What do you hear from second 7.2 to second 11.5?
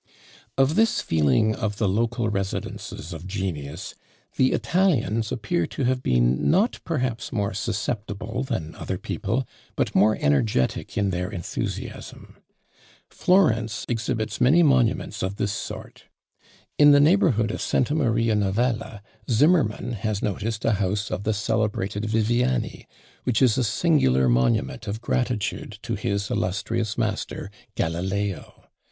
more susceptible than other people, but more energetic in their